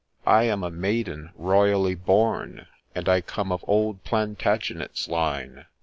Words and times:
I 0.25 0.45
am 0.45 0.63
a 0.63 0.71
Maiden 0.71 1.29
royally 1.35 1.93
born, 1.93 2.65
And 2.95 3.07
I 3.07 3.21
come 3.21 3.51
of 3.51 3.63
old 3.67 4.03
Plantagenet's 4.03 5.07
line. 5.07 5.67